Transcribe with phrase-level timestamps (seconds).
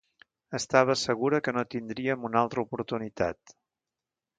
[0.59, 3.61] Estava segura que no tindríem una altra oportunitat...